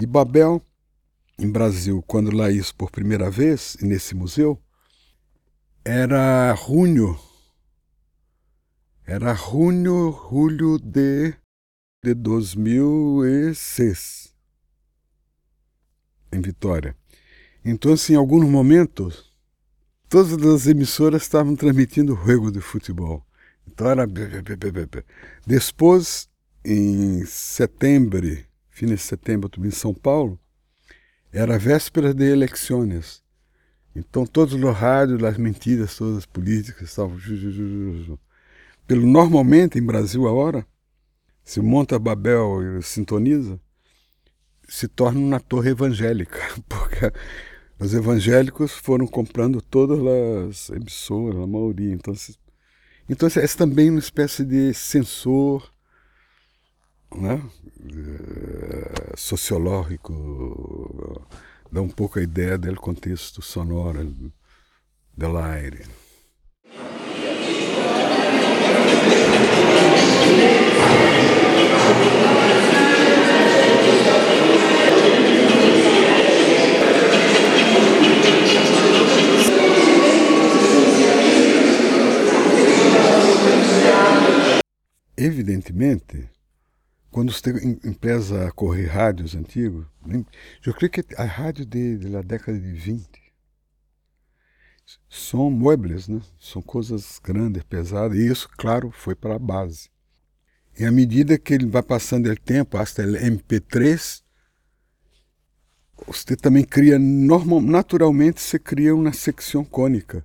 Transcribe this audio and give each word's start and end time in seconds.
E 0.00 0.06
Babel, 0.06 0.62
em 1.38 1.50
Brasil, 1.50 2.02
quando 2.06 2.30
lá 2.30 2.50
isso 2.50 2.74
por 2.74 2.90
primeira 2.90 3.30
vez, 3.30 3.76
nesse 3.80 4.14
museu, 4.14 4.58
era 5.84 6.54
junho. 6.54 7.18
Era 9.04 9.34
junho, 9.34 10.16
julho 10.30 10.78
de, 10.78 11.34
de 12.04 12.14
2006, 12.14 14.32
em 16.30 16.40
Vitória. 16.40 16.96
Então, 17.64 17.92
assim, 17.92 18.12
em 18.12 18.16
alguns 18.16 18.48
momentos, 18.48 19.34
todas 20.08 20.32
as 20.46 20.68
emissoras 20.68 21.22
estavam 21.22 21.56
transmitindo 21.56 22.14
o 22.14 22.26
jogo 22.26 22.52
de 22.52 22.60
futebol. 22.60 23.26
Então 23.66 23.88
era. 23.88 24.06
Depois, 25.46 26.28
em 26.64 27.26
setembro, 27.26 28.47
de 28.86 29.02
setembro, 29.02 29.50
em 29.64 29.70
São 29.70 29.94
Paulo, 29.94 30.38
era 31.32 31.58
véspera 31.58 32.14
de 32.14 32.24
eleições. 32.24 33.22
Então 33.94 34.24
todos 34.24 34.54
os 34.54 34.76
rádios, 34.76 35.22
as 35.24 35.36
mentiras 35.36 35.96
todas 35.96 36.24
políticas 36.24 36.88
estavam. 36.88 37.18
Pelo 38.86 39.06
normalmente 39.06 39.78
em 39.78 39.82
Brasil 39.82 40.26
agora, 40.26 40.66
se 41.44 41.60
monta 41.60 41.98
Babel 41.98 42.78
e 42.78 42.82
sintoniza, 42.82 43.60
se 44.68 44.86
torna 44.86 45.18
uma 45.18 45.40
torre 45.40 45.70
evangélica, 45.70 46.38
porque 46.68 47.12
os 47.78 47.94
evangélicos 47.94 48.72
foram 48.72 49.06
comprando 49.06 49.60
todas 49.62 49.98
as 50.48 50.70
emissoras, 50.70 51.40
a 51.40 51.46
maioria. 51.46 51.92
Então, 51.92 52.14
então 53.08 53.28
é 53.28 53.46
também 53.48 53.90
uma 53.90 53.98
espécie 53.98 54.44
de 54.44 54.74
sensor 54.74 55.72
né? 57.16 57.42
Eh, 57.80 59.14
sociológico, 59.16 61.22
dá 61.70 61.82
um 61.82 61.88
pouco 61.88 62.18
a 62.18 62.22
ideia 62.22 62.58
do 62.58 62.74
contexto 62.76 63.42
sonoro 63.42 64.32
do 65.16 65.38
aire. 65.38 65.84
Evidentemente, 85.16 86.30
quando 87.10 87.32
você 87.32 87.50
empresa 87.84 88.48
a 88.48 88.52
correr 88.52 88.86
rádios 88.86 89.34
antigos, 89.34 89.86
eu 90.64 90.74
creio 90.74 90.90
que 90.90 91.04
a 91.16 91.24
rádio 91.24 91.64
de, 91.64 91.96
da 91.98 92.22
década 92.22 92.58
de 92.58 92.72
20 92.72 93.08
são 95.08 95.50
muebles, 95.50 96.08
né? 96.08 96.20
são 96.38 96.62
coisas 96.62 97.18
grandes, 97.22 97.62
pesadas, 97.62 98.16
e 98.16 98.26
isso, 98.26 98.48
claro, 98.56 98.90
foi 98.90 99.14
para 99.14 99.36
a 99.36 99.38
base. 99.38 99.90
E 100.78 100.84
à 100.84 100.92
medida 100.92 101.38
que 101.38 101.52
ele 101.54 101.66
vai 101.66 101.82
passando 101.82 102.30
o 102.30 102.36
tempo, 102.36 102.76
até 102.76 103.04
o 103.04 103.12
MP3, 103.12 104.22
você 106.06 106.36
também 106.36 106.64
cria, 106.64 106.98
normal, 106.98 107.60
naturalmente, 107.60 108.40
você 108.40 108.58
cria 108.58 108.94
uma 108.94 109.12
secção 109.12 109.64
cônica, 109.64 110.24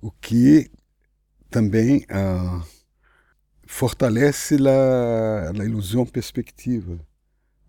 o 0.00 0.10
que 0.10 0.70
também. 1.50 2.06
Uh, 2.10 2.79
fortalece 3.70 4.56
a, 4.68 5.52
a 5.52 5.64
ilusão 5.64 6.04
perspectiva, 6.04 6.98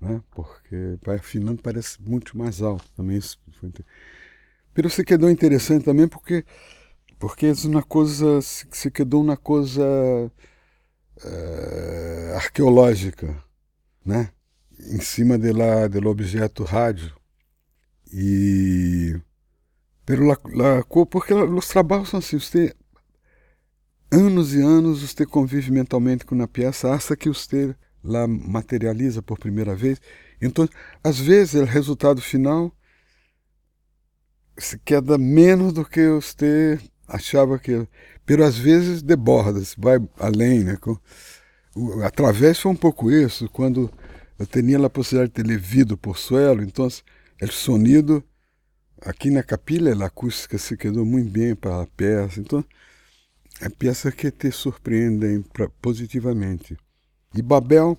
né? 0.00 0.22
porque 0.30 0.98
vai 1.04 1.16
afinando 1.16 1.62
parece 1.62 2.00
muito 2.00 2.36
mais 2.36 2.62
alto. 2.62 2.90
Também 2.96 3.18
isso 3.18 3.38
foi 3.60 3.70
Pero 4.72 4.88
se 4.88 5.04
quedou 5.04 5.30
interessante 5.30 5.84
também 5.84 6.08
porque 6.08 6.44
porque 7.18 7.46
é 7.46 7.52
uma 7.66 7.82
coisa 7.82 8.40
se 8.40 8.90
quedou 8.90 9.22
uma 9.22 9.36
coisa 9.36 9.84
uh, 11.22 12.34
arqueológica, 12.34 13.36
né? 14.04 14.32
Em 14.78 15.00
cima 15.00 15.38
de 15.38 15.52
lá, 15.52 15.86
do 15.86 16.08
objeto 16.08 16.64
rádio 16.64 17.14
e 18.10 19.20
pero 20.06 20.24
la, 20.26 20.38
la, 20.44 20.82
porque 21.10 21.34
os 21.34 21.68
trabalhos 21.68 22.08
são 22.08 22.18
assim, 22.18 22.38
você 22.38 22.74
anos 24.10 24.54
e 24.54 24.60
anos 24.60 25.02
você 25.02 25.24
convive 25.24 25.70
mentalmente 25.70 26.24
com 26.24 26.34
uma 26.34 26.48
peça 26.48 26.92
hasta 26.92 27.16
que 27.16 27.28
você 27.28 27.74
lá 28.02 28.26
materializa 28.26 29.22
por 29.22 29.38
primeira 29.38 29.74
vez. 29.74 30.00
Então, 30.40 30.68
às 31.04 31.18
vezes, 31.18 31.54
o 31.54 31.64
resultado 31.64 32.20
final 32.20 32.72
se 34.58 34.78
queda 34.78 35.16
menos 35.18 35.72
do 35.72 35.84
que 35.84 36.08
você 36.08 36.78
achava 37.06 37.58
que. 37.58 37.86
Pero 38.24 38.44
às 38.44 38.56
vezes 38.56 39.02
deborda, 39.02 39.60
vai 39.76 39.98
além. 40.18 40.64
Né? 40.64 40.78
Através 42.04 42.58
foi 42.58 42.72
um 42.72 42.76
pouco 42.76 43.10
isso, 43.10 43.48
quando 43.48 43.90
eu 44.38 44.46
tinha 44.46 44.84
a 44.84 44.90
possibilidade 44.90 45.32
de 45.32 45.42
ter 45.42 45.46
levido 45.46 45.96
por 45.96 46.16
suelo, 46.16 46.62
então 46.62 46.86
o 46.86 47.46
sonido 47.48 48.22
aqui 49.00 49.30
na 49.30 49.42
capilha, 49.42 49.94
a 49.94 50.06
acústica 50.06 50.58
se 50.58 50.76
quedou 50.76 51.04
muito 51.04 51.30
bem 51.30 51.54
para 51.54 51.82
a 51.82 51.86
peça. 51.86 52.40
Então, 52.40 52.64
é 53.60 53.68
peça 53.68 54.12
que 54.12 54.30
te 54.30 54.50
surpreendem 54.50 55.44
positivamente. 55.80 56.76
E 57.34 57.42
Babel, 57.42 57.98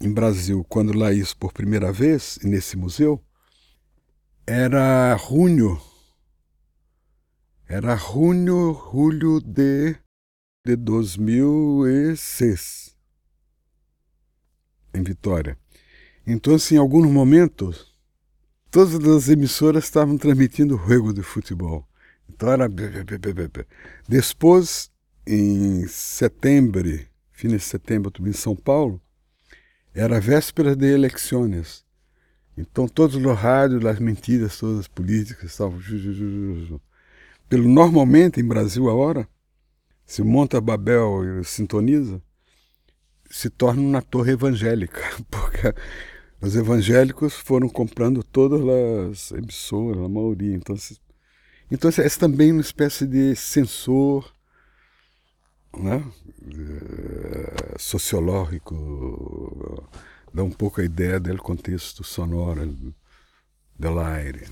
em 0.00 0.12
Brasil, 0.12 0.64
quando 0.68 0.96
lá 0.96 1.12
isso 1.12 1.36
por 1.36 1.52
primeira 1.52 1.92
vez, 1.92 2.38
nesse 2.42 2.76
museu, 2.76 3.22
era 4.46 5.16
junho. 5.16 5.80
Era 7.68 7.96
junho, 7.96 8.80
julho 8.92 9.40
de, 9.40 9.96
de 10.64 10.76
2006, 10.76 12.96
em 14.94 15.02
Vitória. 15.02 15.58
Então, 16.24 16.54
assim, 16.54 16.76
em 16.76 16.78
alguns 16.78 17.10
momentos, 17.10 17.92
todas 18.70 19.04
as 19.04 19.28
emissoras 19.28 19.82
estavam 19.84 20.16
transmitindo 20.16 20.78
jogo 20.78 21.12
de 21.12 21.22
futebol. 21.22 21.84
Então 22.36 22.52
era. 22.52 22.68
Depois, 24.06 24.90
em 25.26 25.86
setembro, 25.88 26.82
fim 27.32 27.48
de 27.48 27.58
setembro, 27.58 28.12
em 28.28 28.32
São 28.32 28.54
Paulo, 28.54 29.00
era 29.94 30.20
véspera 30.20 30.76
de 30.76 30.86
eleições. 30.86 31.84
Então 32.56 32.86
todos 32.86 33.16
os 33.16 33.38
rádios, 33.38 33.84
as 33.84 33.98
mentiras 33.98 34.58
todas 34.58 34.86
políticas 34.86 35.50
estavam. 35.50 35.80
Pelo 37.48 37.68
normalmente 37.68 38.40
em 38.40 38.44
Brasil 38.46 38.88
agora, 38.90 39.26
se 40.04 40.22
monta 40.22 40.60
Babel 40.60 41.40
e 41.40 41.44
sintoniza, 41.44 42.20
se 43.30 43.50
torna 43.50 43.80
uma 43.82 44.02
torre 44.02 44.32
evangélica, 44.32 45.00
porque 45.30 45.74
os 46.40 46.54
evangélicos 46.54 47.34
foram 47.34 47.68
comprando 47.68 48.22
todas 48.22 48.60
as 49.10 49.32
emissoras, 49.32 50.02
a 50.02 50.08
maioria. 50.08 50.54
Então 50.54 50.76
então, 51.70 51.90
é 51.90 52.08
também 52.10 52.52
uma 52.52 52.60
espécie 52.60 53.06
de 53.06 53.34
sensor 53.34 54.30
né? 55.78 56.02
Eh, 56.42 57.74
sociológico, 57.78 59.88
dá 60.32 60.42
um 60.42 60.50
pouco 60.50 60.80
a 60.80 60.84
ideia 60.84 61.20
do 61.20 61.36
contexto 61.38 62.02
sonoro 62.02 62.94
do 63.78 64.00
aire. 64.00 64.46